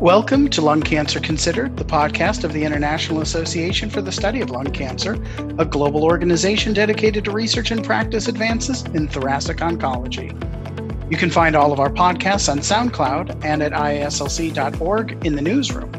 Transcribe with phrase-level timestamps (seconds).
[0.00, 4.50] Welcome to Lung Cancer Considered, the podcast of the International Association for the Study of
[4.50, 5.14] Lung Cancer,
[5.58, 10.30] a global organization dedicated to research and practice advances in thoracic oncology.
[11.10, 15.90] You can find all of our podcasts on SoundCloud and at iaslc.org in the newsroom.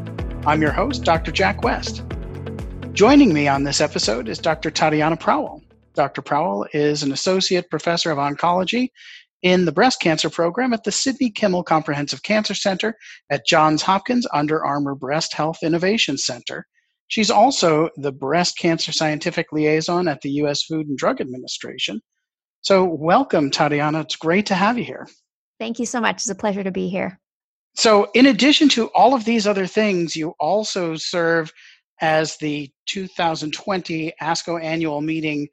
[0.45, 1.31] I'm your host, Dr.
[1.31, 2.03] Jack West.
[2.93, 4.69] Joining me on this episode is Dr.
[4.69, 5.63] Tatiana Prowell.
[5.95, 6.21] Dr.
[6.21, 8.91] Prowell is an associate professor of oncology
[9.43, 12.95] in the breast cancer program at the Sidney Kimmel Comprehensive Cancer Center
[13.29, 16.65] at Johns Hopkins Under Armour Breast Health Innovation Center.
[17.07, 20.63] She's also the breast cancer scientific liaison at the U.S.
[20.63, 22.01] Food and Drug Administration.
[22.61, 24.01] So, welcome, Tatiana.
[24.01, 25.07] It's great to have you here.
[25.59, 26.15] Thank you so much.
[26.17, 27.19] It's a pleasure to be here.
[27.75, 31.51] So, in addition to all of these other things, you also serve
[32.01, 35.47] as the 2020 ASCO annual meeting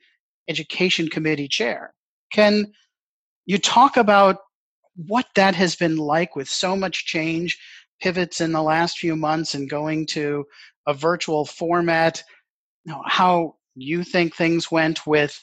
[0.49, 1.95] education committee chair.
[2.33, 2.73] Can
[3.47, 4.39] you talk about
[4.97, 7.59] what that has been like with so much change,
[8.01, 10.45] pivots in the last few months, and going to
[10.87, 12.23] a virtual format.
[13.07, 15.43] How you think things went with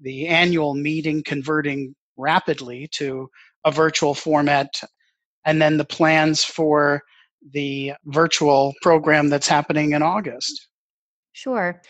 [0.00, 3.28] the annual meeting converting rapidly to
[3.64, 4.68] a virtual format,
[5.44, 7.02] and then the plans for
[7.52, 10.68] the virtual program that's happening in August.
[11.32, 11.80] Sure.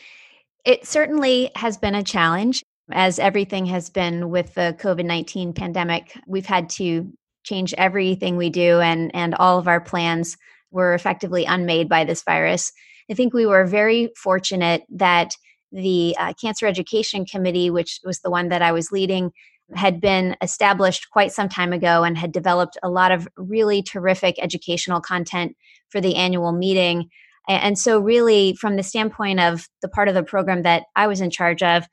[0.65, 6.19] It certainly has been a challenge as everything has been with the COVID 19 pandemic,
[6.27, 7.13] we've had to
[7.45, 10.37] change everything we do, and, and all of our plans
[10.71, 12.73] were effectively unmade by this virus.
[13.11, 15.33] I think we were very fortunate that
[15.71, 19.33] the uh, Cancer Education Committee, which was the one that I was leading,
[19.75, 24.37] had been established quite some time ago and had developed a lot of really terrific
[24.41, 25.57] educational content
[25.89, 27.09] for the annual meeting.
[27.49, 31.21] And so, really, from the standpoint of the part of the program that I was
[31.21, 31.87] in charge of,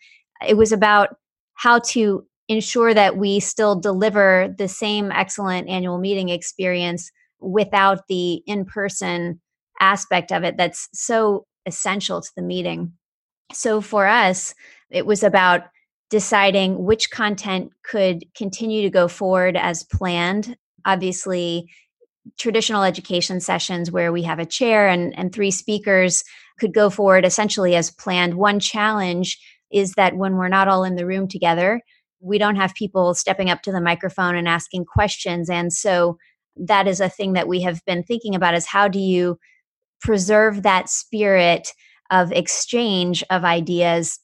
[0.48, 1.16] it was about
[1.54, 8.42] how to ensure that we still deliver the same excellent annual meeting experience without the
[8.48, 9.40] in person
[9.80, 12.92] aspect of it that's so essential to the meeting.
[13.54, 14.54] So for us,
[14.90, 15.64] it was about
[16.10, 20.58] deciding which content could continue to go forward as planned.
[20.86, 21.70] Obviously,
[22.38, 26.24] traditional education sessions where we have a chair and, and three speakers
[26.60, 28.34] could go forward essentially as planned.
[28.36, 29.38] One challenge
[29.72, 31.82] is that when we're not all in the room together,
[32.20, 35.50] we don't have people stepping up to the microphone and asking questions.
[35.50, 36.18] And so
[36.56, 39.40] that is a thing that we have been thinking about is how do you
[40.02, 41.70] preserve that spirit
[42.12, 44.20] of exchange of ideas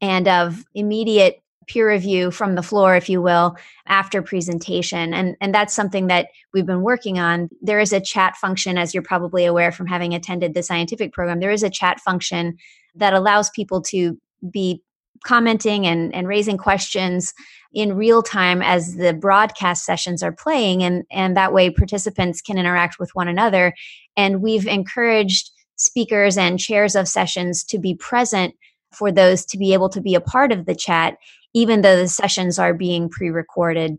[0.00, 5.52] and of immediate peer review from the floor if you will after presentation and and
[5.52, 9.44] that's something that we've been working on there is a chat function as you're probably
[9.44, 12.56] aware from having attended the scientific program there is a chat function
[12.94, 14.16] that allows people to
[14.50, 14.82] be
[15.24, 17.32] commenting and, and raising questions
[17.72, 22.58] in real time as the broadcast sessions are playing and, and that way participants can
[22.58, 23.74] interact with one another.
[24.16, 28.54] And we've encouraged speakers and chairs of sessions to be present
[28.92, 31.16] for those to be able to be a part of the chat
[31.56, 33.96] even though the sessions are being pre-recorded.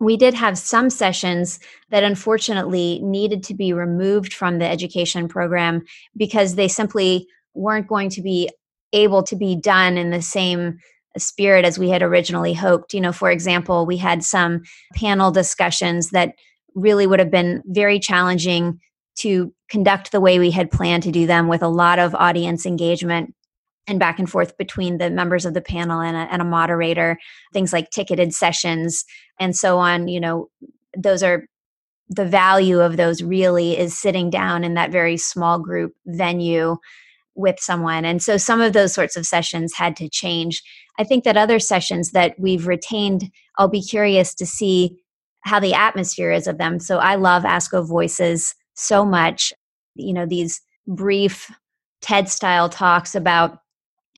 [0.00, 1.60] We did have some sessions
[1.90, 5.82] that unfortunately needed to be removed from the education program
[6.16, 8.48] because they simply weren't going to be
[8.96, 10.78] able to be done in the same
[11.18, 12.94] spirit as we had originally hoped.
[12.94, 14.62] You know, for example, we had some
[14.94, 16.34] panel discussions that
[16.74, 18.80] really would have been very challenging
[19.18, 22.66] to conduct the way we had planned to do them with a lot of audience
[22.66, 23.34] engagement
[23.86, 27.18] and back and forth between the members of the panel and a, and a moderator,
[27.52, 29.04] things like ticketed sessions
[29.40, 30.08] and so on.
[30.08, 30.48] You know,
[30.96, 31.46] those are
[32.08, 36.76] the value of those really is sitting down in that very small group venue
[37.36, 38.04] with someone.
[38.04, 40.62] And so some of those sorts of sessions had to change.
[40.98, 44.96] I think that other sessions that we've retained, I'll be curious to see
[45.44, 46.80] how the atmosphere is of them.
[46.80, 49.52] So I love ASCO Voices so much.
[49.94, 51.50] You know, these brief
[52.02, 53.58] TED style talks about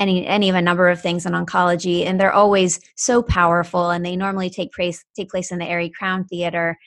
[0.01, 4.07] any any of a number of things in oncology and they're always so powerful and
[4.07, 6.79] they normally take place take place in the Arie Crown Theater.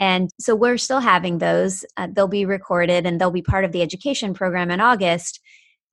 [0.00, 1.84] And so we're still having those.
[1.96, 5.40] Uh, they'll be recorded and they'll be part of the education program in August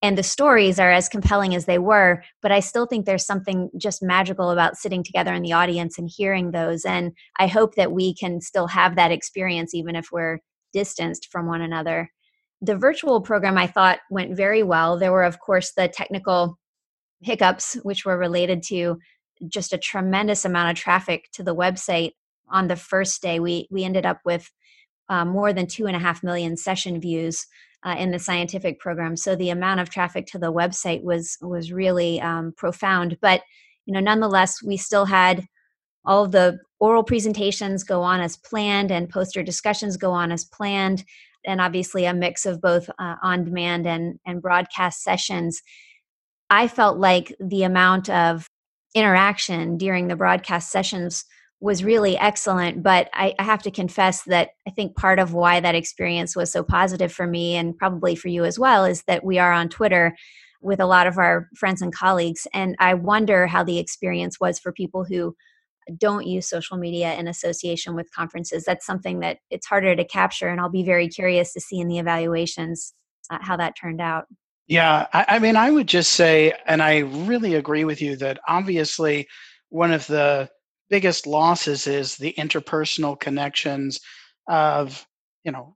[0.02, 3.70] and the stories are as compelling as they were but i still think there's something
[3.78, 6.86] just magical about sitting together in the audience and hearing those.
[6.86, 10.40] And i hope that we can still have that experience even if we're
[10.74, 12.10] distanced from one another.
[12.62, 14.98] The virtual program i thought went very well.
[14.98, 16.58] There were of course the technical
[17.22, 18.98] hiccups which were related to
[19.48, 22.12] just a tremendous amount of traffic to the website.
[22.50, 24.50] On the first day we we ended up with
[25.12, 27.46] uh, more than two and a half million session views
[27.86, 29.16] uh, in the scientific program.
[29.18, 33.18] So the amount of traffic to the website was was really um, profound.
[33.22, 33.42] But
[33.86, 35.46] you know, nonetheless, we still had
[36.06, 40.46] all of the oral presentations go on as planned and poster discussions go on as
[40.46, 41.04] planned.
[41.46, 45.62] and obviously a mix of both uh, on demand and, and broadcast sessions,
[46.50, 48.48] I felt like the amount of
[48.94, 51.26] interaction during the broadcast sessions
[51.62, 52.82] was really excellent.
[52.84, 56.52] But I, I, have to confess that I think part of why that experience was
[56.52, 59.70] so positive for me and probably for you as well is that we are on
[59.70, 60.16] Twitter
[60.62, 62.48] with a lot of our friends and colleagues.
[62.54, 65.36] And I wonder how the experience was for people who
[65.98, 68.64] don't use social media in association with conferences.
[68.66, 70.50] That's something that it's harder to capture.
[70.50, 72.94] And I'll be very curious to see in the evaluations
[73.30, 74.26] uh, how that turned out.
[74.68, 78.40] Yeah, I, I mean, I would just say, and I really agree with you that
[78.48, 79.28] obviously
[79.70, 80.50] one of the
[80.92, 84.00] biggest losses is the interpersonal connections
[84.48, 85.08] of,
[85.44, 85.76] you know,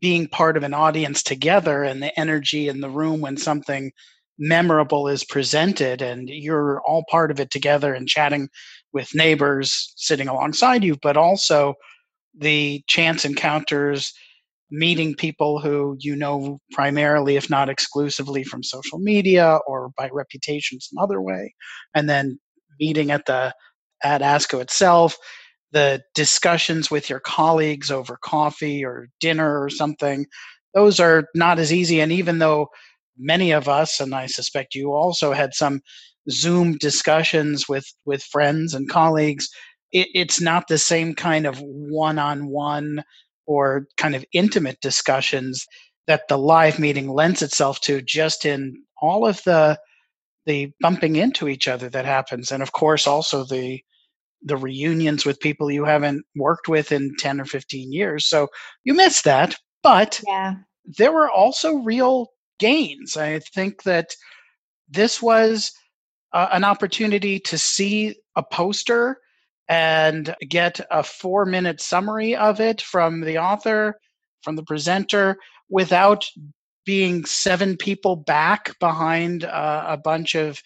[0.00, 3.92] being part of an audience together and the energy in the room when something
[4.38, 8.48] memorable is presented and you're all part of it together and chatting
[8.92, 11.74] with neighbors sitting alongside you, but also
[12.38, 14.12] the chance encounters
[14.70, 20.80] meeting people who you know primarily, if not exclusively, from social media or by reputation
[20.80, 21.54] some other way,
[21.94, 22.38] and then
[22.80, 23.54] meeting at the
[24.02, 25.16] at ASCO itself,
[25.72, 30.26] the discussions with your colleagues over coffee or dinner or something,
[30.74, 32.00] those are not as easy.
[32.00, 32.68] And even though
[33.18, 35.80] many of us, and I suspect you also had some
[36.30, 39.48] Zoom discussions with with friends and colleagues,
[39.92, 43.02] it, it's not the same kind of one-on-one
[43.46, 45.64] or kind of intimate discussions
[46.06, 49.78] that the live meeting lends itself to just in all of the
[50.46, 53.80] the bumping into each other that happens and of course also the
[54.42, 58.48] the reunions with people you haven't worked with in 10 or 15 years so
[58.84, 60.54] you miss that but yeah.
[60.98, 62.28] there were also real
[62.58, 64.14] gains i think that
[64.88, 65.72] this was
[66.32, 69.18] uh, an opportunity to see a poster
[69.68, 73.98] and get a four minute summary of it from the author,
[74.42, 75.36] from the presenter,
[75.68, 76.24] without
[76.86, 80.62] being seven people back behind uh, a bunch of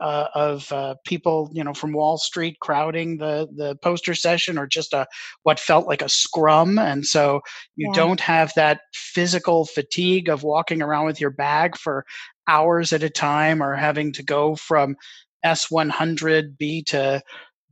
[0.00, 4.66] uh, of uh, people, you know, from Wall Street crowding the the poster session, or
[4.66, 5.06] just a
[5.42, 7.40] what felt like a scrum, and so
[7.76, 7.94] you yeah.
[7.94, 12.04] don't have that physical fatigue of walking around with your bag for
[12.48, 14.96] hours at a time, or having to go from
[15.44, 17.22] S100B to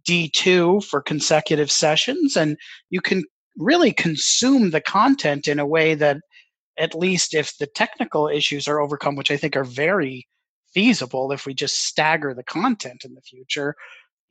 [0.08, 2.56] D2 for consecutive sessions, and
[2.90, 3.24] you can
[3.58, 6.16] really consume the content in a way that,
[6.78, 10.26] at least if the technical issues are overcome, which I think are very
[10.72, 13.74] feasible if we just stagger the content in the future,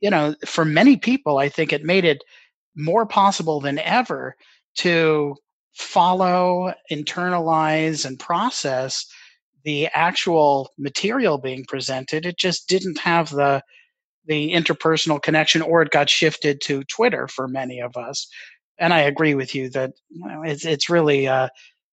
[0.00, 2.22] you know, for many people, I think it made it
[2.74, 4.34] more possible than ever
[4.78, 5.36] to
[5.74, 9.06] follow, internalize, and process
[9.64, 12.26] the actual material being presented.
[12.26, 13.62] It just didn't have the
[14.26, 18.28] the interpersonal connection or it got shifted to Twitter for many of us.
[18.78, 21.48] And I agree with you that you know, it's, it's really uh,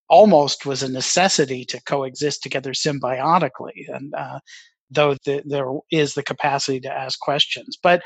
[0.10, 3.88] almost was a necessity to coexist together symbiotically.
[3.88, 4.40] And uh,
[4.90, 8.02] though the, there is the capacity to ask questions, but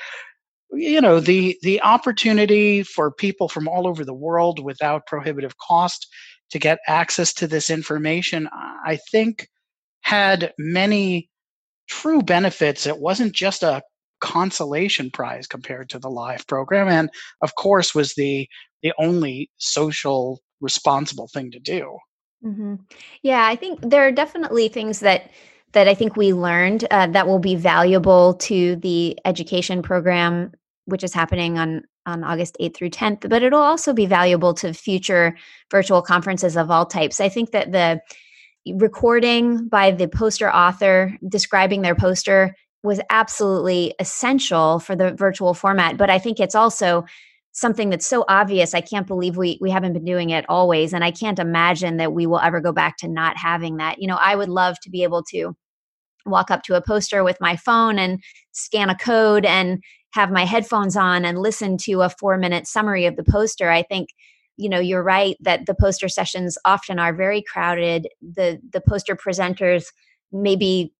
[0.75, 6.07] you know the the opportunity for people from all over the world without prohibitive cost
[6.49, 9.47] to get access to this information, I think
[10.01, 11.29] had many
[11.87, 12.85] true benefits.
[12.85, 13.81] It wasn't just a
[14.19, 17.09] consolation prize compared to the live program and
[17.41, 18.47] of course was the
[18.81, 21.97] the only social responsible thing to do
[22.43, 22.75] mm-hmm.
[23.21, 25.29] yeah i think there are definitely things that
[25.73, 30.51] that i think we learned uh, that will be valuable to the education program
[30.85, 34.73] which is happening on on august 8th through 10th but it'll also be valuable to
[34.73, 35.37] future
[35.69, 38.01] virtual conferences of all types i think that the
[38.75, 45.97] recording by the poster author describing their poster was absolutely essential for the virtual format
[45.97, 47.03] but i think it's also
[47.53, 51.03] something that's so obvious i can't believe we we haven't been doing it always and
[51.03, 53.99] i can't imagine that we will ever go back to not having that.
[53.99, 55.55] You know i would love to be able to
[56.25, 59.83] walk up to a poster with my phone and scan a code and
[60.13, 63.69] have my headphones on and listen to a 4 minute summary of the poster.
[63.69, 64.09] I think
[64.57, 68.07] you know you're right that the poster sessions often are very crowded.
[68.21, 69.85] The the poster presenters
[70.31, 70.93] maybe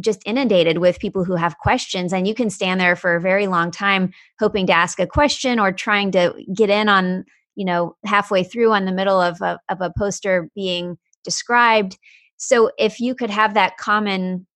[0.00, 3.46] just inundated with people who have questions and you can stand there for a very
[3.46, 7.96] long time hoping to ask a question or trying to get in on you know
[8.04, 11.98] halfway through on the middle of a, of a poster being described.
[12.36, 14.46] So if you could have that common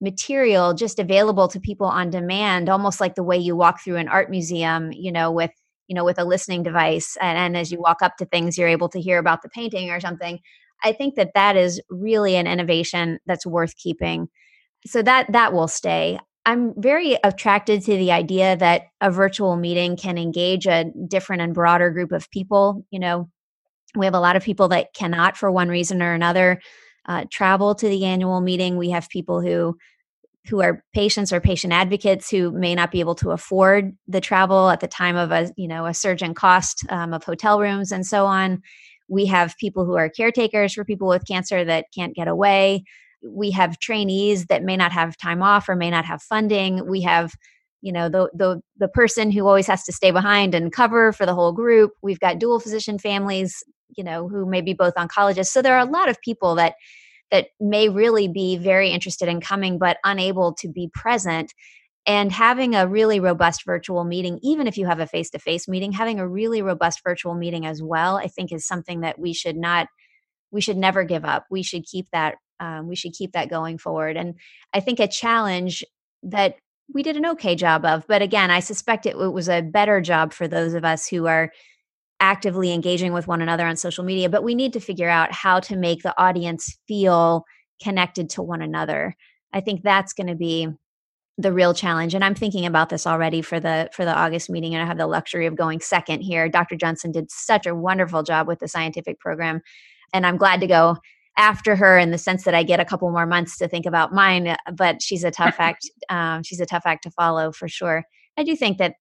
[0.00, 4.08] material just available to people on demand almost like the way you walk through an
[4.08, 5.50] art museum you know with
[5.88, 8.66] you know with a listening device and, and as you walk up to things you're
[8.66, 10.38] able to hear about the painting or something
[10.82, 14.26] i think that that is really an innovation that's worth keeping
[14.86, 16.18] so that that will stay.
[16.46, 21.54] I'm very attracted to the idea that a virtual meeting can engage a different and
[21.54, 23.28] broader group of people you know?
[23.96, 26.60] We have a lot of people that cannot, for one reason or another,
[27.06, 28.76] uh, travel to the annual meeting.
[28.76, 29.76] We have people who
[30.46, 34.70] who are patients or patient advocates who may not be able to afford the travel
[34.70, 37.92] at the time of a you know a surge in cost um, of hotel rooms
[37.92, 38.62] and so on.
[39.08, 42.84] We have people who are caretakers for people with cancer that can't get away
[43.22, 46.88] we have trainees that may not have time off or may not have funding.
[46.88, 47.32] We have
[47.82, 51.26] you know the the the person who always has to stay behind and cover for
[51.26, 51.92] the whole group.
[52.02, 53.62] We've got dual physician families
[53.96, 55.48] you know who may be both oncologists.
[55.48, 56.74] So there are a lot of people that
[57.30, 61.52] that may really be very interested in coming but unable to be present.
[62.06, 65.68] And having a really robust virtual meeting even if you have a face to face
[65.68, 69.34] meeting having a really robust virtual meeting as well i think is something that we
[69.34, 69.86] should not
[70.50, 71.46] we should never give up.
[71.50, 74.34] We should keep that um, we should keep that going forward and
[74.72, 75.84] i think a challenge
[76.22, 76.56] that
[76.92, 80.00] we did an okay job of but again i suspect it, it was a better
[80.00, 81.50] job for those of us who are
[82.20, 85.58] actively engaging with one another on social media, but we need to figure out how
[85.58, 87.44] to make the audience feel
[87.82, 89.16] connected to one another.
[89.52, 90.68] I think that's going to be
[91.38, 94.74] the real challenge and i'm thinking about this already for the for the august meeting
[94.74, 98.22] and i have the luxury of going second here dr johnson did such a wonderful
[98.22, 99.62] job with the scientific program
[100.12, 100.98] and i'm glad to go
[101.40, 104.12] after her in the sense that i get a couple more months to think about
[104.12, 108.04] mine but she's a tough act um, she's a tough act to follow for sure.
[108.36, 108.94] I do think that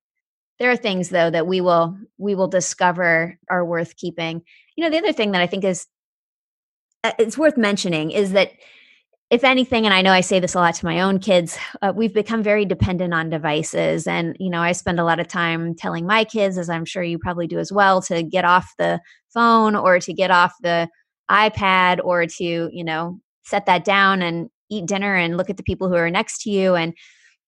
[0.60, 4.42] there are things though that we will we will discover are worth keeping.
[4.76, 5.88] You know the other thing that i think is
[7.04, 8.52] uh, it's worth mentioning is that
[9.30, 11.92] if anything and i know i say this a lot to my own kids uh,
[11.96, 14.08] we've become very dependent on devices.
[14.08, 17.04] And you know i spend a lot of time telling my kids as i'm sure
[17.04, 19.00] you probably do as well to get off the
[19.34, 20.90] phone or to get off the
[21.30, 25.64] ipad or to you know set that down and eat dinner and look at the
[25.64, 26.94] people who are next to you and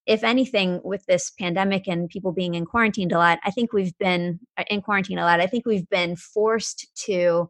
[0.08, 3.98] if anything, with this pandemic and people being in quarantine a lot, I think we've
[3.98, 5.40] been uh, in quarantine a lot.
[5.40, 7.50] I think we've been forced to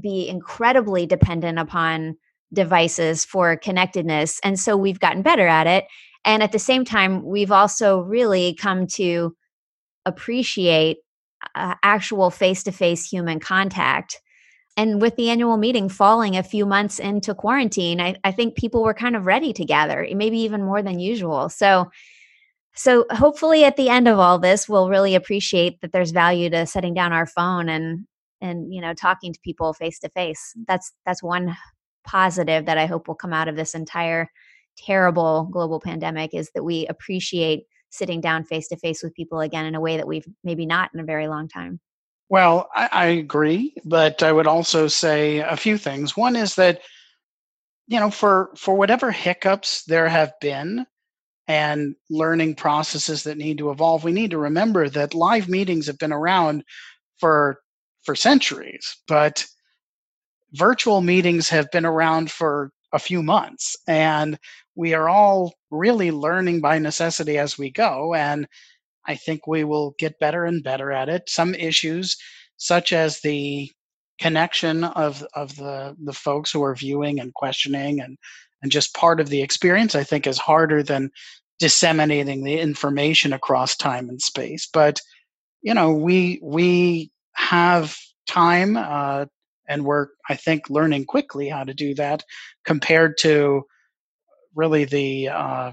[0.00, 2.16] be incredibly dependent upon
[2.52, 4.40] devices for connectedness.
[4.44, 5.86] And so we've gotten better at it.
[6.24, 9.34] And at the same time, we've also really come to
[10.04, 10.98] appreciate
[11.54, 14.20] uh, actual face to face human contact
[14.76, 18.82] and with the annual meeting falling a few months into quarantine I, I, think people
[18.82, 21.48] were kind of ready to gather maybe even more than usual.
[21.48, 21.90] So
[22.74, 26.66] so hopefully at the end of all this we'll really appreciate that there's value to
[26.66, 28.06] setting down our phone and
[28.40, 30.52] and you know talking to people face to face.
[30.66, 31.56] That's that's one
[32.06, 34.30] positive that i hope will come out of this entire
[34.78, 39.66] terrible global pandemic is that we appreciate sitting down face to face with people again
[39.66, 41.80] in a way that we've maybe not in a very long time
[42.28, 46.16] well, I, I, agree, but I would also say a few things.
[46.16, 46.80] One is that,
[47.86, 50.86] you know, for for whatever hiccups there have been
[51.48, 55.98] and learning processes that need to evolve, we need to remember that live meetings have
[55.98, 56.64] been around
[57.18, 57.60] for
[58.02, 59.44] for centuries, but
[60.52, 64.38] virtual meetings have been around for a few months and
[64.74, 68.46] we are all really learning by necessity as we go and
[69.06, 71.28] I think we will get better and better at it.
[71.28, 72.16] Some issues,
[72.56, 73.70] such as the
[74.18, 78.16] connection of of the the folks who are viewing and questioning and
[78.62, 81.10] and just part of the experience, I think, is harder than
[81.58, 84.68] disseminating the information across time and space.
[84.72, 85.00] But
[85.62, 87.96] you know, we we have
[88.26, 89.26] time, uh,
[89.68, 92.22] and we're I think learning quickly how to do that
[92.64, 93.64] compared to
[94.54, 95.72] really the uh,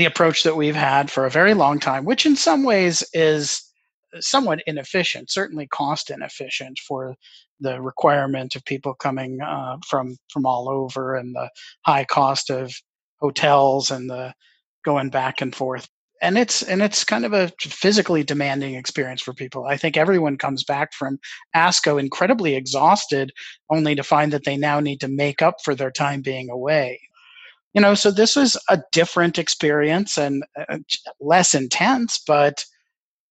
[0.00, 3.70] the approach that we've had for a very long time, which in some ways is
[4.18, 7.14] somewhat inefficient, certainly cost inefficient for
[7.60, 11.50] the requirement of people coming uh, from from all over and the
[11.84, 12.72] high cost of
[13.20, 14.32] hotels and the
[14.86, 15.86] going back and forth.
[16.22, 19.66] And it's and it's kind of a physically demanding experience for people.
[19.66, 21.18] I think everyone comes back from
[21.54, 23.32] ASCO incredibly exhausted,
[23.68, 26.98] only to find that they now need to make up for their time being away
[27.74, 30.78] you know so this was a different experience and uh,
[31.20, 32.64] less intense but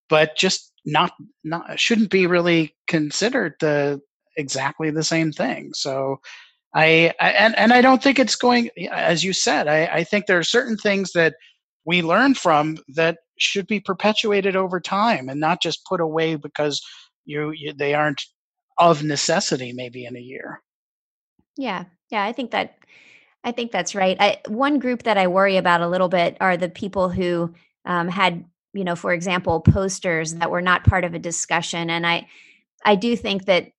[0.10, 1.12] but just not
[1.43, 4.01] not shouldn't be really considered the
[4.36, 5.72] exactly the same thing.
[5.74, 6.17] So
[6.74, 10.27] I, I and and i don't think it's going as you said i i think
[10.27, 11.34] there are certain things that
[11.84, 16.79] we learn from that should be perpetuated over time and not just put away because
[17.25, 18.22] you, you they aren't
[18.77, 20.62] of necessity maybe in a year.
[21.58, 21.86] Yeah.
[22.12, 22.75] Yeah i think that
[23.43, 24.17] I think that's right.
[24.19, 27.53] I, one group that I worry about a little bit are the people who
[27.86, 28.43] um, had,
[28.74, 32.27] you know, for example, posters that were not part of a discussion, and I,
[32.86, 33.72] I do think that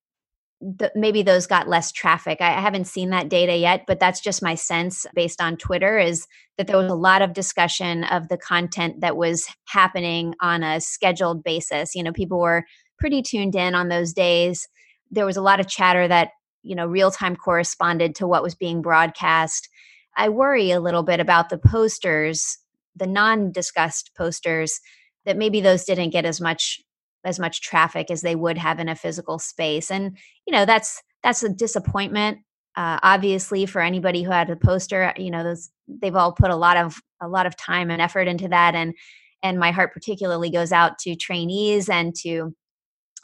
[0.95, 2.38] maybe those got less traffic.
[2.40, 5.99] I, I haven't seen that data yet, but that's just my sense based on Twitter
[5.99, 6.26] is
[6.59, 10.81] that there was a lot of discussion of the content that was happening on a
[10.81, 11.95] scheduled basis.
[11.95, 12.67] You know, people were
[12.99, 14.69] pretty tuned in on those days
[15.11, 16.31] there was a lot of chatter that
[16.62, 19.69] you know real time corresponded to what was being broadcast.
[20.17, 22.59] I worry a little bit about the posters
[22.97, 24.81] the non discussed posters
[25.25, 26.81] that maybe those didn't get as much
[27.25, 29.90] as much traffic as they would have in a physical space.
[29.90, 32.38] And you know that's that's a disappointment
[32.76, 35.12] uh, obviously for anybody who had a poster.
[35.17, 38.29] You know those they've all put a lot of a lot of time and effort
[38.29, 38.75] into that.
[38.75, 38.95] And
[39.43, 42.55] and my heart particularly goes out to trainees and to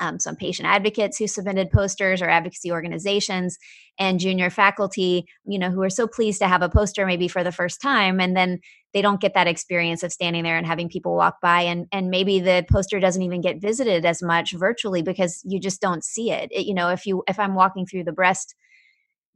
[0.00, 3.58] um, some patient advocates who submitted posters or advocacy organizations
[3.98, 7.42] and junior faculty you know who are so pleased to have a poster maybe for
[7.42, 8.58] the first time and then
[8.92, 12.10] they don't get that experience of standing there and having people walk by and and
[12.10, 16.30] maybe the poster doesn't even get visited as much virtually because you just don't see
[16.30, 18.54] it, it you know if you if i'm walking through the breast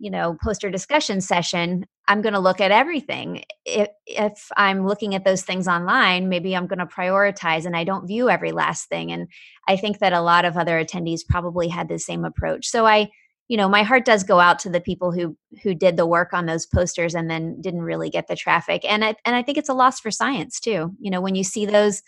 [0.01, 3.45] you know poster discussion session i'm going to look at everything.
[3.65, 7.85] If, if i'm looking at those things online maybe i'm going to prioritize and i
[7.85, 9.29] don't view every last thing and
[9.69, 12.67] i think that a lot of other attendees probably had the same approach.
[12.67, 13.09] So i
[13.49, 16.33] you know my heart does go out to the people who who did the work
[16.33, 19.59] on those posters and then didn't really get the traffic and i and i think
[19.59, 20.93] it's a loss for science too.
[20.99, 22.03] You know when you see those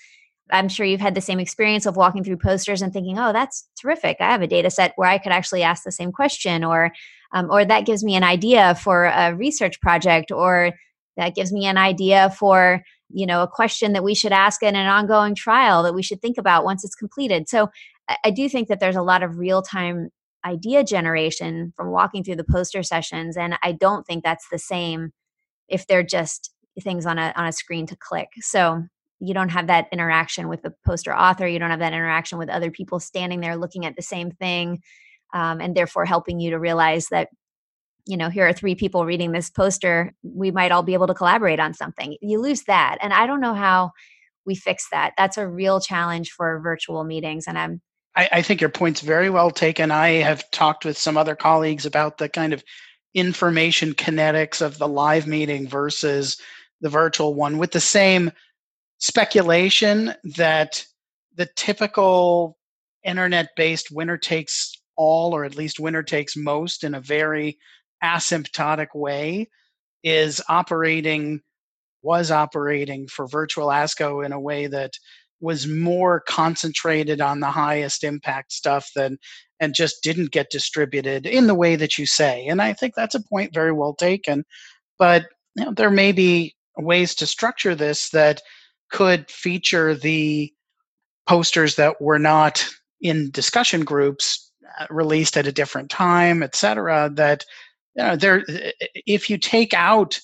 [0.50, 3.66] I'm sure you've had the same experience of walking through posters and thinking, "Oh, that's
[3.80, 4.18] terrific!
[4.20, 6.92] I have a data set where I could actually ask the same question," or
[7.32, 10.72] um, or that gives me an idea for a research project or
[11.16, 14.76] that gives me an idea for you know a question that we should ask in
[14.76, 17.48] an ongoing trial that we should think about once it's completed.
[17.48, 17.68] So
[18.08, 20.08] i, I do think that there's a lot of real-time
[20.44, 25.12] idea generation from walking through the poster sessions and i don't think that's the same
[25.68, 28.28] if they're just things on a on a screen to click.
[28.40, 28.84] So
[29.20, 32.48] you don't have that interaction with the poster author you don't have that interaction with
[32.48, 34.82] other people standing there looking at the same thing
[35.32, 37.28] um, and therefore helping you to realize that
[38.06, 41.14] you know here are three people reading this poster we might all be able to
[41.14, 42.16] collaborate on something.
[42.20, 43.92] You lose that and i don't know how
[44.44, 45.12] we fix that.
[45.16, 47.80] That's a real challenge for virtual meetings and i'm
[48.14, 49.90] I, I think your point's very well taken.
[49.90, 52.62] I have talked with some other colleagues about the kind of
[53.14, 56.38] information kinetics of the live meeting versus
[56.80, 58.32] the virtual one with the same
[58.98, 60.84] speculation that
[61.34, 62.58] the typical
[63.04, 67.58] internet based winner takes all, or at least winner takes most, in a very
[68.02, 69.48] asymptotic way,
[70.02, 71.40] is operating,
[72.02, 74.92] was operating for virtual ASCO in a way that
[75.40, 79.18] was more concentrated on the highest impact stuff than
[79.60, 82.46] and just didn't get distributed in the way that you say.
[82.46, 84.44] And I think that's a point very well taken.
[84.98, 85.26] But
[85.56, 88.40] you know, there may be ways to structure this that
[88.90, 90.52] could feature the
[91.28, 92.64] posters that were not
[93.00, 97.44] in discussion groups Uh, released at a different time, et cetera, that
[97.96, 98.44] you know, there,
[99.06, 100.18] if you take out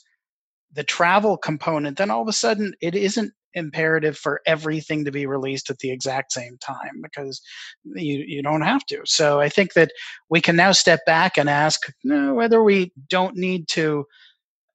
[0.73, 5.27] the travel component, then all of a sudden it isn't imperative for everything to be
[5.27, 7.41] released at the exact same time because
[7.85, 9.01] you, you don't have to.
[9.05, 9.91] So I think that
[10.31, 14.05] we can now step back and ask you know, whether we don't need to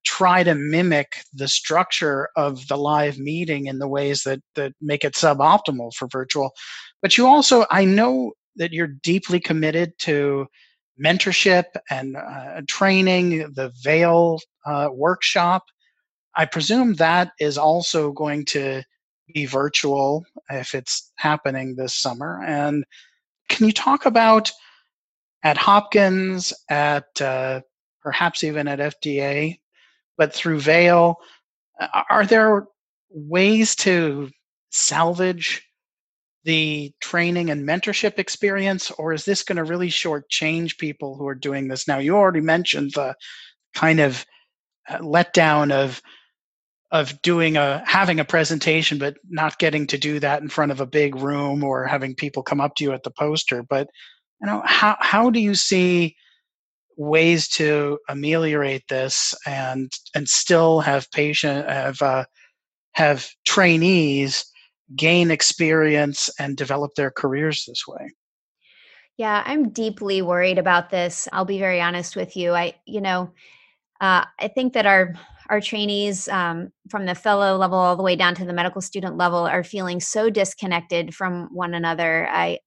[0.05, 5.05] try to mimic the structure of the live meeting in the ways that that make
[5.05, 6.51] it suboptimal for virtual.
[7.01, 10.47] But you also, I know that you're deeply committed to
[11.03, 15.63] mentorship and uh, training, the Vail uh, workshop.
[16.35, 18.83] I presume that is also going to
[19.33, 22.43] be virtual if it's happening this summer.
[22.45, 22.83] And
[23.49, 24.51] can you talk about
[25.43, 27.61] at Hopkins, at uh,
[28.01, 29.57] perhaps even at FDA,
[30.17, 31.17] but through Vail,
[32.09, 32.65] are there
[33.09, 34.29] ways to
[34.71, 35.63] salvage
[36.43, 41.36] the training and mentorship experience, or is this going to really shortchange people who are
[41.36, 41.99] doing this now?
[41.99, 43.15] You already mentioned the
[43.73, 44.25] kind of
[44.89, 46.01] uh, letdown of
[46.91, 50.79] of doing a having a presentation but not getting to do that in front of
[50.79, 53.88] a big room or having people come up to you at the poster but
[54.39, 56.15] you know how how do you see
[56.97, 62.25] ways to ameliorate this and and still have patient have uh,
[62.93, 64.45] have trainees
[64.95, 68.12] gain experience and develop their careers this way.
[69.17, 71.27] Yeah, I'm deeply worried about this.
[71.32, 72.53] I'll be very honest with you.
[72.53, 73.32] I, you know,
[74.01, 75.13] uh, I think that our
[75.49, 79.17] our trainees um, from the fellow level all the way down to the medical student
[79.17, 82.27] level are feeling so disconnected from one another.
[82.32, 82.60] I,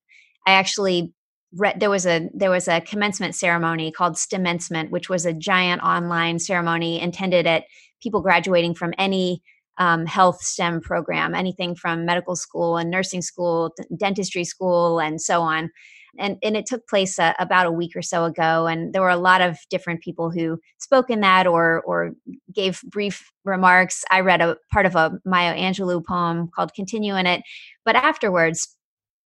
[0.46, 1.14] I actually
[1.54, 5.82] read there was a there was a commencement ceremony called Stemmencement, which was a giant
[5.82, 7.64] online ceremony intended at
[8.02, 9.42] people graduating from any
[9.78, 15.42] um, health STEM program, anything from medical school and nursing school, dentistry school, and so
[15.42, 15.70] on.
[16.18, 19.10] And, and it took place uh, about a week or so ago, and there were
[19.10, 22.12] a lot of different people who spoke in that or or
[22.54, 24.02] gave brief remarks.
[24.10, 27.42] I read a part of a Maya Angelou poem called "Continue" in it,
[27.84, 28.74] but afterwards,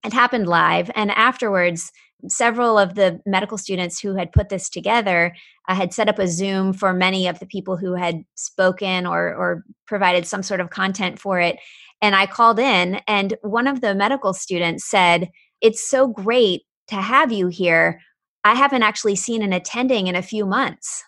[0.04, 1.92] it happened live, and afterwards,
[2.28, 5.34] several of the medical students who had put this together
[5.68, 9.34] uh, had set up a Zoom for many of the people who had spoken or,
[9.34, 11.56] or provided some sort of content for it.
[12.02, 15.30] And I called in, and one of the medical students said,
[15.60, 18.00] It's so great to have you here.
[18.42, 21.04] I haven't actually seen an attending in a few months.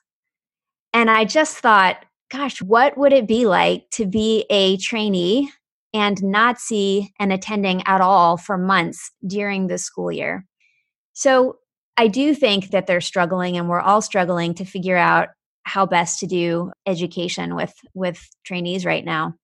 [0.92, 5.50] And I just thought, gosh, what would it be like to be a trainee
[5.94, 10.46] and not see an attending at all for months during the school year?
[11.12, 11.58] So
[11.96, 15.28] I do think that they're struggling and we're all struggling to figure out
[15.64, 19.34] how best to do education with with trainees right now.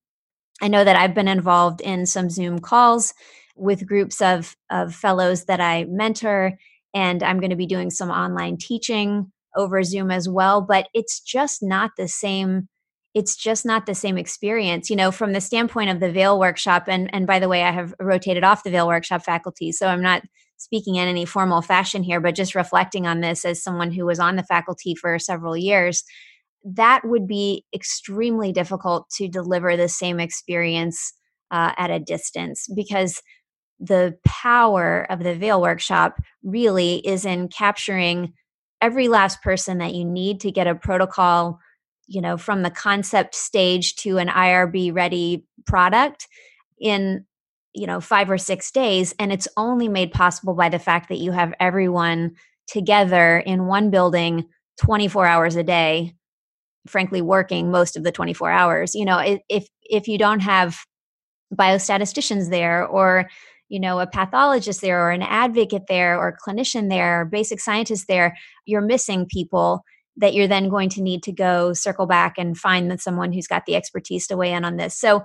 [0.61, 3.14] I know that I've been involved in some Zoom calls
[3.57, 6.54] with groups of of fellows that I mentor
[6.94, 11.20] and I'm going to be doing some online teaching over Zoom as well, but it's
[11.20, 12.68] just not the same
[13.14, 16.85] it's just not the same experience you know from the standpoint of the Vail workshop
[16.88, 20.02] and and by the way i have rotated off the Vail workshop faculty so i'm
[20.02, 20.22] not
[20.58, 24.18] speaking in any formal fashion here, but just reflecting on this as someone who was
[24.18, 26.04] on the faculty for several years,
[26.64, 31.12] that would be extremely difficult to deliver the same experience
[31.50, 33.22] uh, at a distance because
[33.80, 38.34] the power of the Vail workshop really is in capturing
[38.82, 41.58] every last person that you need to get a protocol
[42.08, 46.26] you know from the concept stage to an irb ready product
[46.80, 47.24] in
[47.74, 51.18] you know 5 or 6 days and it's only made possible by the fact that
[51.18, 52.35] you have everyone
[52.66, 54.46] together in one building
[54.78, 56.14] 24 hours a day
[56.87, 58.94] frankly working most of the 24 hours.
[58.94, 60.78] You know if if you don't have
[61.54, 63.28] biostatisticians there or
[63.68, 68.37] you know a pathologist there or an advocate there or clinician there basic scientist there
[68.66, 69.83] you're missing people
[70.18, 73.46] that you're then going to need to go circle back and find that someone who's
[73.46, 74.98] got the expertise to weigh in on this.
[74.98, 75.24] So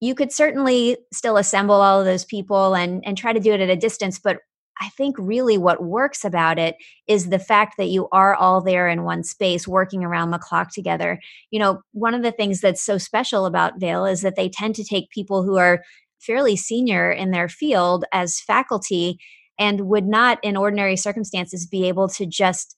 [0.00, 3.60] you could certainly still assemble all of those people and and try to do it
[3.60, 4.38] at a distance but
[4.80, 8.88] i think really what works about it is the fact that you are all there
[8.88, 11.20] in one space working around the clock together.
[11.50, 14.74] You know one of the things that's so special about Vail is that they tend
[14.76, 15.82] to take people who are
[16.18, 19.18] fairly senior in their field as faculty
[19.58, 22.76] and would not in ordinary circumstances be able to just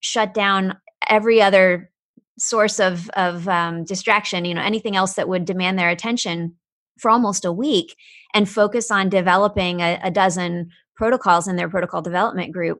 [0.00, 0.76] shut down
[1.08, 1.90] every other
[2.38, 6.54] source of of um, distraction you know anything else that would demand their attention
[6.98, 7.96] for almost a week
[8.34, 12.78] and focus on developing a, a dozen protocols in their protocol development group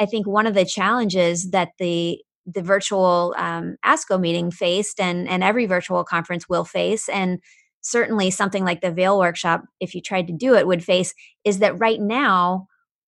[0.00, 5.28] i think one of the challenges that the the virtual um, ASCO meeting faced, and
[5.28, 7.40] and every virtual conference will face, and
[7.80, 11.14] certainly something like the Vail workshop, if you tried to do it, would face,
[11.44, 12.66] is that right now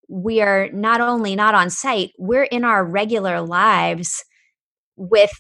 [0.09, 4.25] we are not only not on site, we're in our regular lives
[4.97, 5.33] with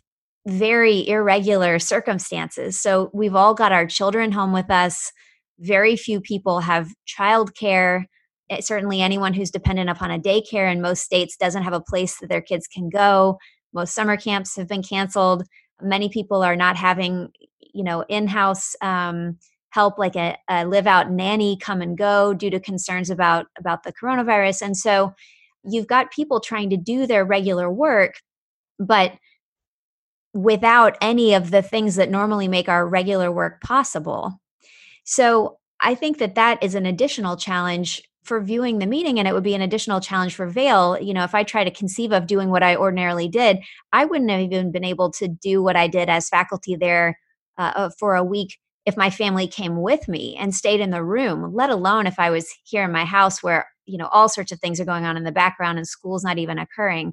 [0.46, 2.80] very irregular circumstances.
[2.80, 5.10] So we've all got our children home with us.
[5.58, 8.04] Very few people have childcare.
[8.48, 12.18] Eh, certainly, anyone who's dependent upon a daycare in most states doesn't have a place
[12.20, 13.38] that their kids can go.
[13.72, 15.42] Most summer camps have been canceled.
[15.82, 17.28] Many people are not having,
[17.74, 19.38] you know, in-house um,
[19.70, 23.92] help like a, a live-out nanny come and go due to concerns about about the
[23.92, 24.62] coronavirus.
[24.62, 25.12] And so,
[25.64, 28.20] you've got people trying to do their regular work,
[28.78, 29.12] but
[30.36, 34.40] without any of the things that normally make our regular work possible.
[35.04, 39.34] So I think that that is an additional challenge for viewing the meeting and it
[39.34, 41.00] would be an additional challenge for Vail.
[41.00, 43.58] You know, if I try to conceive of doing what I ordinarily did,
[43.92, 47.18] I wouldn't have even been able to do what I did as faculty there
[47.58, 51.02] uh, uh for a week if my family came with me and stayed in the
[51.02, 54.52] room, let alone if I was here in my house where, you know, all sorts
[54.52, 57.12] of things are going on in the background and school's not even occurring.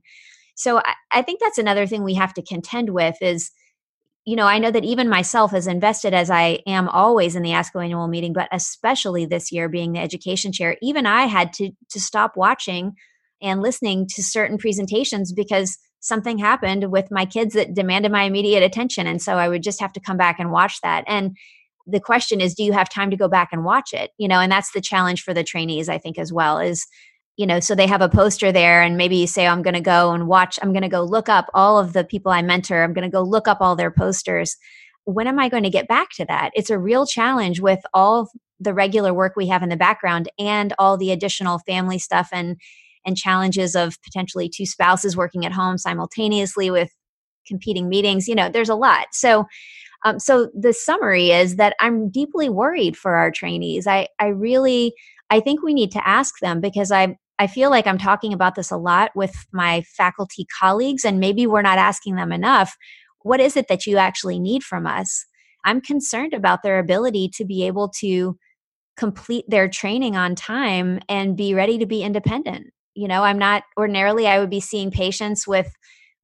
[0.56, 3.52] So I, I think that's another thing we have to contend with is
[4.26, 7.52] you know, I know that even myself, as invested as I am always in the
[7.52, 11.72] ASCO annual meeting, but especially this year being the education chair, even I had to
[11.90, 12.94] to stop watching
[13.42, 18.64] and listening to certain presentations because something happened with my kids that demanded my immediate
[18.64, 21.04] attention, and so I would just have to come back and watch that.
[21.06, 21.36] And
[21.86, 24.12] the question is, do you have time to go back and watch it?
[24.18, 26.60] You know, and that's the challenge for the trainees, I think, as well.
[26.60, 26.86] Is
[27.38, 29.74] you know so they have a poster there and maybe you say oh, i'm going
[29.74, 32.42] to go and watch i'm going to go look up all of the people i
[32.42, 34.56] mentor i'm going to go look up all their posters.
[35.06, 36.52] When am i going to get back to that?
[36.54, 40.74] It's a real challenge with all the regular work we have in the background and
[40.80, 42.58] all the additional family stuff and
[43.06, 46.90] and challenges of potentially two spouses working at home simultaneously with
[47.46, 49.08] competing meetings you know there's a lot.
[49.12, 49.46] So
[50.06, 53.88] um, so the summary is that i'm deeply worried for our trainees.
[53.88, 54.94] I i really
[55.30, 58.56] i think we need to ask them because i I feel like I'm talking about
[58.56, 62.76] this a lot with my faculty colleagues, and maybe we're not asking them enough.
[63.22, 65.26] What is it that you actually need from us?
[65.66, 68.38] I'm concerned about their ability to be able to
[68.96, 72.68] complete their training on time and be ready to be independent.
[72.96, 75.74] you know i'm not ordinarily i would be seeing patients with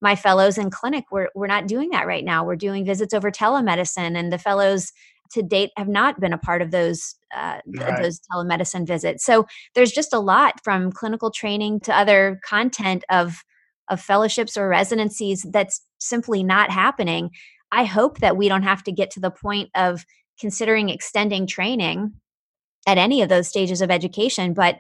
[0.01, 3.31] my fellows in clinic we're, we're not doing that right now we're doing visits over
[3.31, 4.91] telemedicine and the fellows
[5.31, 8.01] to date have not been a part of those uh, right.
[8.01, 13.43] those telemedicine visits so there's just a lot from clinical training to other content of
[13.89, 17.29] of fellowships or residencies that's simply not happening
[17.71, 20.05] i hope that we don't have to get to the point of
[20.39, 22.13] considering extending training
[22.87, 24.79] at any of those stages of education but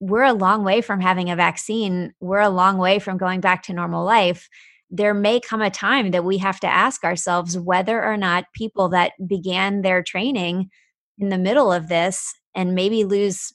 [0.00, 2.12] we're a long way from having a vaccine.
[2.20, 4.48] We're a long way from going back to normal life.
[4.90, 8.88] There may come a time that we have to ask ourselves whether or not people
[8.90, 10.70] that began their training
[11.18, 13.52] in the middle of this and maybe lose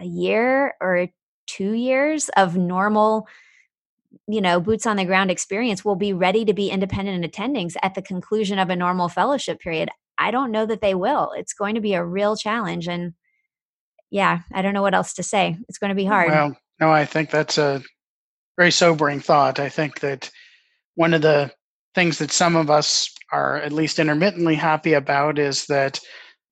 [0.00, 1.08] a year or
[1.46, 3.26] two years of normal
[4.28, 7.94] you know boots on the ground experience will be ready to be independent attendings at
[7.94, 11.74] the conclusion of a normal fellowship period i don't know that they will it's going
[11.74, 13.14] to be a real challenge and
[14.12, 15.56] yeah, I don't know what else to say.
[15.68, 16.30] It's going to be hard.
[16.30, 17.82] Well, no, I think that's a
[18.58, 19.58] very sobering thought.
[19.58, 20.30] I think that
[20.94, 21.50] one of the
[21.94, 26.00] things that some of us are at least intermittently happy about is that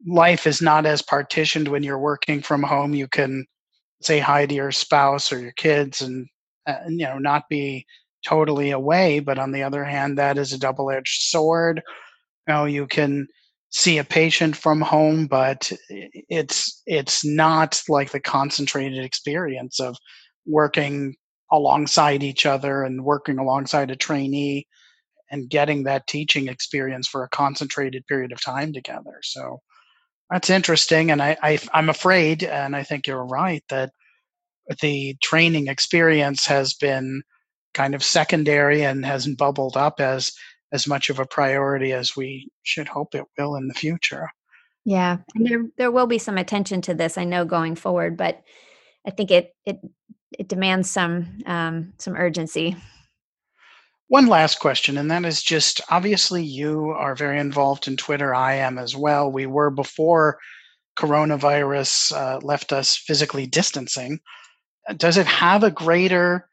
[0.06, 2.94] life is not as partitioned when you're working from home.
[2.94, 3.44] You can
[4.02, 6.26] say hi to your spouse or your kids and,
[6.66, 7.86] uh, you know not be
[8.26, 11.82] totally away but on the other hand that is a double-edged sword
[12.46, 13.26] you know you can
[13.70, 19.96] see a patient from home but it's it's not like the concentrated experience of
[20.46, 21.14] working
[21.52, 24.66] alongside each other and working alongside a trainee
[25.30, 29.58] and getting that teaching experience for a concentrated period of time together so
[30.30, 33.90] that's interesting and I, I i'm afraid and i think you're right that
[34.80, 37.22] the training experience has been
[37.74, 40.32] kind of secondary and hasn't bubbled up as
[40.72, 44.28] as much of a priority as we should hope it will in the future.
[44.84, 48.42] Yeah, and there there will be some attention to this, I know, going forward, but
[49.06, 49.78] I think it it
[50.38, 52.76] it demands some um, some urgency.
[54.08, 58.34] One last question, and that is just obviously you are very involved in Twitter.
[58.34, 59.30] I am as well.
[59.30, 60.38] We were before
[60.98, 64.18] coronavirus uh, left us physically distancing.
[64.96, 66.48] Does it have a greater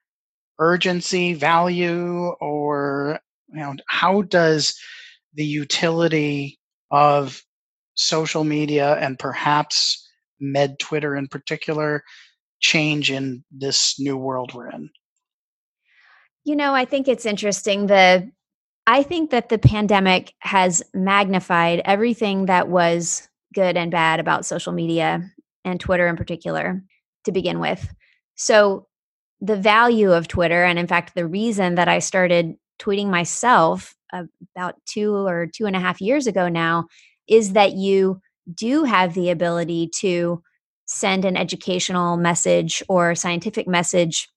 [0.59, 4.77] urgency, value, or you know, how does
[5.33, 6.59] the utility
[6.91, 7.41] of
[7.95, 10.07] social media and perhaps
[10.39, 12.03] med Twitter in particular
[12.59, 14.89] change in this new world we're in?
[16.43, 17.87] You know, I think it's interesting.
[17.87, 18.31] The
[18.85, 24.71] I think that the pandemic has magnified everything that was good and bad about social
[24.71, 25.29] media
[25.65, 26.81] and Twitter in particular
[27.25, 27.93] to begin with.
[28.35, 28.87] So,
[29.41, 34.75] the value of Twitter, and in fact, the reason that I started tweeting myself about
[34.85, 36.87] two or two and a half years ago now
[37.27, 38.19] is that you
[38.51, 40.41] do have the ability to
[40.87, 44.29] send an educational message or scientific message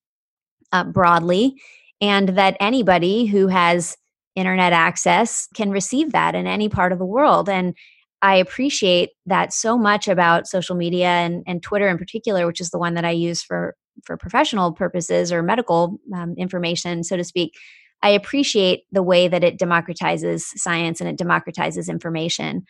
[0.71, 1.55] uh, broadly,
[1.99, 3.97] and that anybody who has
[4.35, 7.49] internet access can receive that in any part of the world.
[7.49, 7.75] And
[8.21, 12.69] I appreciate that so much about social media and, and Twitter in particular, which is
[12.69, 17.23] the one that I use for for professional purposes or medical um, information, so to
[17.23, 17.53] speak.
[18.01, 22.63] I appreciate the way that it democratizes science and it democratizes information.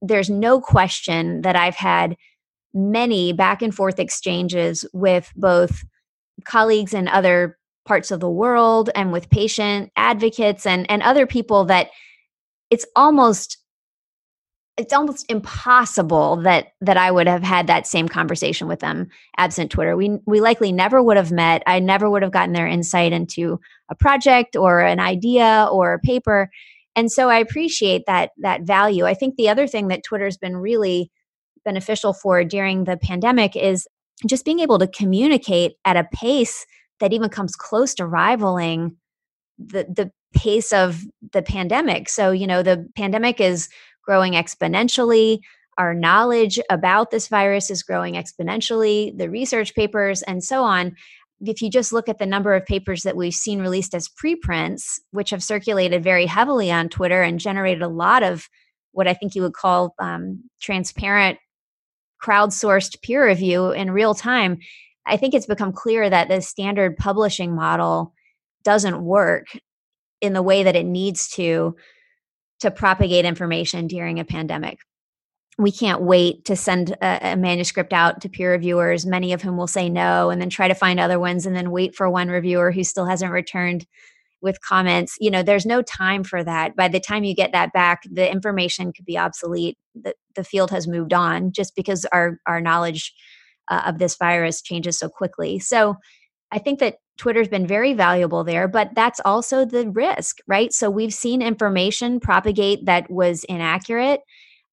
[0.00, 2.16] There's no question that I've had
[2.74, 5.84] many back and forth exchanges with both
[6.44, 11.64] colleagues in other parts of the world and with patient advocates and, and other people
[11.64, 11.88] that
[12.70, 13.58] it's almost
[14.78, 19.70] it's almost impossible that that I would have had that same conversation with them absent
[19.70, 19.96] Twitter.
[19.96, 21.62] We we likely never would have met.
[21.66, 25.98] I never would have gotten their insight into a project or an idea or a
[25.98, 26.50] paper.
[26.96, 29.04] And so I appreciate that that value.
[29.04, 31.10] I think the other thing that Twitter's been really
[31.64, 33.86] beneficial for during the pandemic is
[34.26, 36.66] just being able to communicate at a pace
[37.00, 38.96] that even comes close to rivaling
[39.58, 42.08] the the pace of the pandemic.
[42.08, 43.68] So, you know, the pandemic is
[44.02, 45.40] growing exponentially.
[45.78, 50.96] Our knowledge about this virus is growing exponentially, the research papers, and so on.
[51.44, 55.00] If you just look at the number of papers that we've seen released as preprints,
[55.10, 58.48] which have circulated very heavily on Twitter and generated a lot of
[58.92, 61.38] what I think you would call um, transparent,
[62.22, 64.58] crowdsourced peer review in real time,
[65.06, 68.14] I think it's become clear that the standard publishing model
[68.62, 69.46] doesn't work
[70.20, 71.76] in the way that it needs to
[72.60, 74.78] to propagate information during a pandemic.
[75.58, 79.56] We can't wait to send a, a, manuscript out to peer reviewers, many of whom
[79.56, 82.28] will say no, and then try to find other ones and then wait for one
[82.28, 83.84] reviewer who still hasn't returned
[84.42, 85.16] with comments.
[85.20, 86.76] You know, there's no time for that.
[86.76, 89.78] By the time you get that back, the information could be obsolete.
[89.94, 93.14] The, the field has moved on just because our, our knowledge
[93.70, 95.58] uh, of this virus changes so quickly.
[95.58, 95.96] So
[96.50, 100.72] I think that Twitter's been very valuable there, but that's also the risk, right?
[100.72, 104.20] So we've seen information propagate that was inaccurate.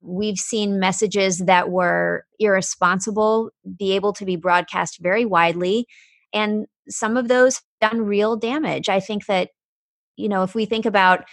[0.01, 5.85] We've seen messages that were irresponsible be able to be broadcast very widely.
[6.33, 8.89] And some of those done real damage.
[8.89, 9.49] I think that,
[10.19, 11.25] you know, if we think about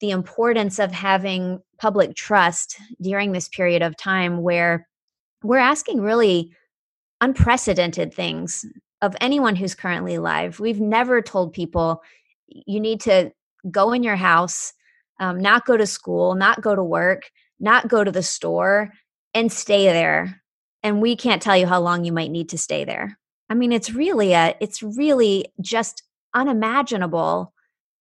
[0.00, 4.86] the importance of having public trust during this period of time where
[5.42, 6.52] we're asking really
[7.20, 8.64] unprecedented things
[9.02, 10.60] of anyone who's currently alive.
[10.60, 12.02] We've never told people
[12.48, 13.32] you need to
[13.70, 14.72] go in your house,
[15.20, 18.92] um, not go to school, not go to work, not go to the store,
[19.32, 20.42] and stay there.
[20.82, 23.18] And we can't tell you how long you might need to stay there.
[23.48, 26.02] I mean, it's really a, it's really just
[26.34, 27.53] unimaginable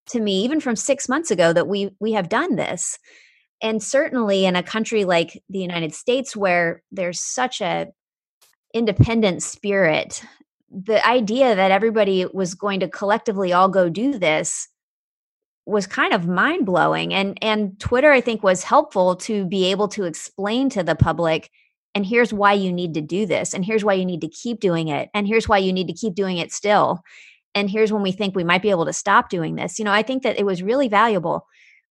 [0.08, 2.98] to me, even from six months ago, that we we have done this.
[3.62, 7.88] And certainly in a country like the United States, where there's such a
[8.74, 10.24] independent spirit
[10.74, 14.68] the idea that everybody was going to collectively all go do this
[15.66, 19.88] was kind of mind blowing and and Twitter I think was helpful to be able
[19.90, 21.50] to explain to the public
[21.96, 24.60] and here's why you need to do this and here's why you need to keep
[24.60, 27.02] doing it and here's why you need to keep doing it still
[27.56, 29.92] and here's when we think we might be able to stop doing this you know
[29.92, 31.48] I think that it was really valuable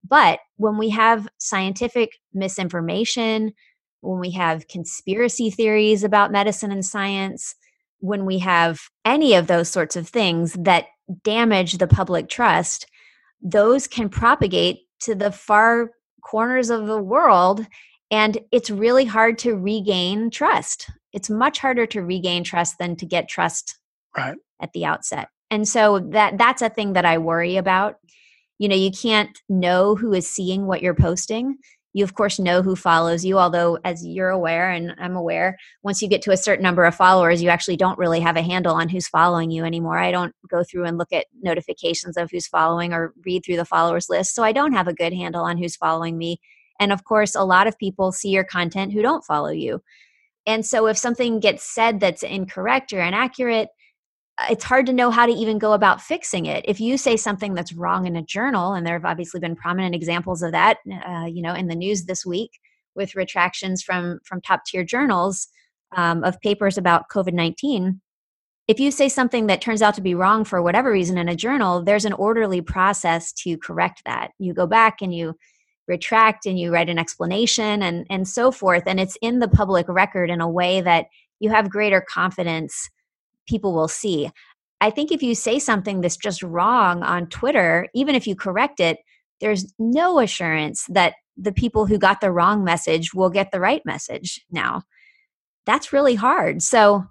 [0.08, 3.52] but when we have scientific misinformation
[4.00, 7.54] when we have conspiracy theories about medicine and science
[8.02, 10.86] when we have any of those sorts of things that
[11.22, 12.86] damage the public trust,
[13.40, 17.64] those can propagate to the far corners of the world.
[18.10, 20.90] And it's really hard to regain trust.
[21.12, 23.78] It's much harder to regain trust than to get trust
[24.16, 24.36] right.
[24.60, 25.28] at the outset.
[25.52, 27.96] And so that that's a thing that I worry about.
[28.58, 31.58] You know, you can't know who is seeing what you're posting.
[31.92, 36.00] You of course know who follows you although as you're aware and i'm aware once
[36.00, 38.74] you get to a certain number of followers you actually don't really have a handle
[38.74, 39.98] on who's following you anymore.
[39.98, 43.66] I don't go through and look at notifications of who's following or read through the
[43.66, 46.40] followers list so i don't have a good handle on who's following me.
[46.80, 49.82] And of course a lot of people see your content who don't follow you.
[50.46, 53.68] And so if something gets said that's incorrect or inaccurate
[54.50, 56.64] it's hard to know how to even go about fixing it.
[56.66, 59.94] If you say something that's wrong in a journal, and there have obviously been prominent
[59.94, 62.58] examples of that, uh, you know, in the news this week
[62.94, 65.48] with retractions from from top tier journals
[65.96, 68.00] um, of papers about COVID nineteen.
[68.68, 71.36] If you say something that turns out to be wrong for whatever reason in a
[71.36, 74.30] journal, there's an orderly process to correct that.
[74.38, 75.36] You go back and you
[75.88, 79.86] retract and you write an explanation and and so forth, and it's in the public
[79.88, 81.06] record in a way that
[81.40, 82.88] you have greater confidence
[83.46, 84.30] people will see.
[84.80, 88.80] I think if you say something that's just wrong on Twitter, even if you correct
[88.80, 88.98] it,
[89.40, 93.82] there's no assurance that the people who got the wrong message will get the right
[93.84, 94.82] message now.
[95.66, 96.62] That's really hard.
[96.62, 97.04] So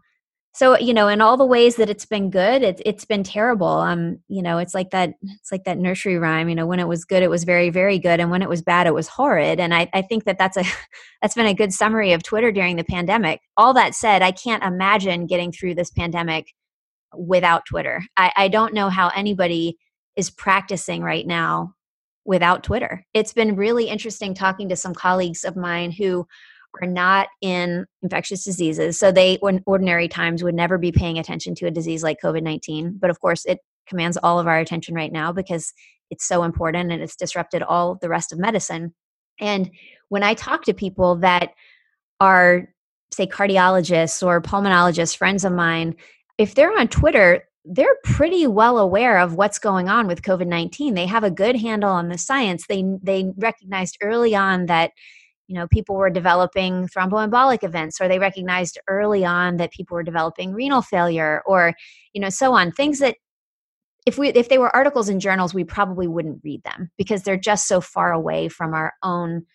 [0.53, 3.67] so you know in all the ways that it's been good it, it's been terrible
[3.67, 6.87] um you know it's like that it's like that nursery rhyme you know when it
[6.87, 9.59] was good it was very very good and when it was bad it was horrid
[9.59, 10.63] and i, I think that that's a
[11.21, 13.41] that's been a good summary of twitter during the pandemic.
[13.57, 16.53] All that said i can't imagine getting through this pandemic
[17.15, 18.03] without twitter.
[18.17, 19.77] I, I don't know how anybody
[20.15, 21.73] is practicing right now
[22.25, 23.05] without twitter.
[23.13, 26.27] It's been really interesting talking to some colleagues of mine who
[26.81, 28.97] are not in infectious diseases.
[28.97, 32.43] So they, in ordinary times, would never be paying attention to a disease like COVID
[32.43, 32.97] 19.
[32.99, 35.73] But of course, it commands all of our attention right now because
[36.10, 38.93] it's so important and it's disrupted all the rest of medicine.
[39.39, 39.71] And
[40.10, 41.53] when I talk to people that
[42.19, 42.69] are,
[43.12, 45.95] say, cardiologists or pulmonologists, friends of mine,
[46.38, 50.93] if they're on Twitter, they're pretty well aware of what's going on with COVID 19.
[50.93, 52.65] They have a good handle on the science.
[52.67, 54.91] They, they recognized early on that
[55.51, 60.01] you know people were developing thromboembolic events or they recognized early on that people were
[60.01, 61.73] developing renal failure or
[62.13, 62.71] you know so on.
[62.71, 63.17] Things that
[64.05, 67.35] if we if they were articles in journals we probably wouldn't read them because they're
[67.35, 69.45] just so far away from our own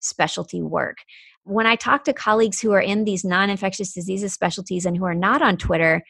[0.00, 0.96] specialty work.
[1.44, 5.14] When i talk to colleagues who are in these non-infectious diseases specialties and who are
[5.14, 6.02] not on twitter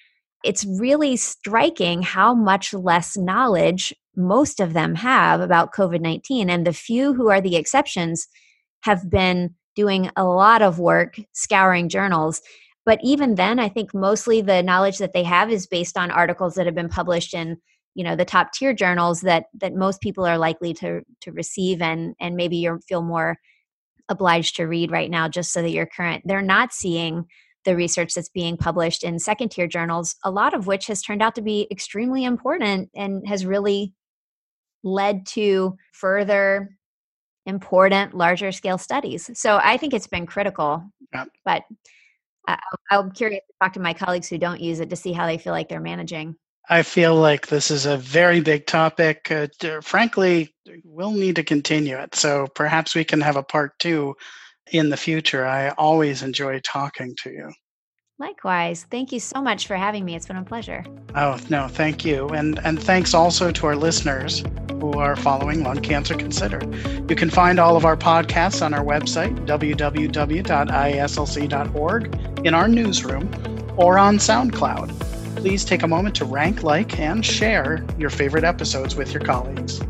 [0.43, 6.73] it's really striking how much less knowledge most of them have about covid-19 and the
[6.73, 8.29] few who are the exceptions
[8.85, 12.43] have been doing a lot of work scouring journals.
[12.87, 16.55] But even then, I think mostly the knowledge that they have is based on articles
[16.55, 17.57] that have been published in
[17.95, 21.80] you know the top tier journals that that most people are likely to to receive
[21.80, 23.39] and and maybe you feel more
[24.09, 27.24] obliged to read right now just so that you're current they're not seeing
[27.64, 31.22] the research that's being published in second tier journals a lot of which has turned
[31.22, 33.95] out to be extremely important and has really
[34.82, 36.76] led to further
[37.47, 40.83] important larger scale studies so i think it's been critical
[41.13, 41.25] yeah.
[41.45, 41.65] but
[42.47, 42.59] I,
[42.91, 45.39] I'm curious to talk to my colleagues who don't use it to see how they
[45.39, 46.37] feel like they're managing.
[46.69, 49.31] I feel like this is a very big topic.
[49.31, 49.49] Uh,
[49.83, 52.15] frankly, we'll need to continue it.
[52.15, 54.15] So perhaps we can have a part two
[54.73, 55.45] in the future.
[55.45, 57.53] I always enjoy talking to you.
[58.19, 58.87] Likewise.
[58.91, 60.15] Thank you so much for having me.
[60.15, 60.85] It's been a pleasure.
[61.17, 62.29] Oh, no, thank you.
[62.29, 66.73] And and thanks also to our listeners who are following Lung Cancer Considered.
[67.11, 70.07] You can find all of our podcasts on our website, www.iaslc.org,
[72.47, 73.31] in our newsroom,
[73.77, 75.37] or on SoundCloud.
[75.37, 79.81] Please take a moment to rank, like, and share your favorite episodes with your colleagues.